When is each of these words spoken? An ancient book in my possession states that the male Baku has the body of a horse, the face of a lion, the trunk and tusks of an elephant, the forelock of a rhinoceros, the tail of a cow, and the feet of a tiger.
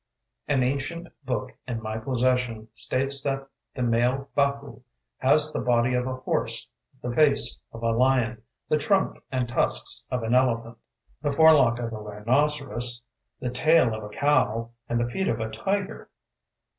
An 0.47 0.63
ancient 0.63 1.09
book 1.27 1.51
in 1.67 1.79
my 1.79 1.99
possession 1.99 2.69
states 2.73 3.21
that 3.21 3.47
the 3.75 3.83
male 3.83 4.29
Baku 4.33 4.81
has 5.17 5.53
the 5.53 5.61
body 5.61 5.93
of 5.93 6.07
a 6.07 6.15
horse, 6.15 6.71
the 7.03 7.11
face 7.11 7.61
of 7.71 7.83
a 7.83 7.91
lion, 7.91 8.41
the 8.67 8.79
trunk 8.79 9.21
and 9.31 9.47
tusks 9.47 10.07
of 10.09 10.23
an 10.23 10.33
elephant, 10.33 10.79
the 11.21 11.29
forelock 11.31 11.77
of 11.77 11.93
a 11.93 11.99
rhinoceros, 12.01 13.03
the 13.39 13.51
tail 13.51 13.93
of 13.93 14.03
a 14.03 14.09
cow, 14.09 14.71
and 14.89 14.99
the 14.99 15.07
feet 15.07 15.27
of 15.27 15.39
a 15.39 15.51
tiger. 15.51 16.09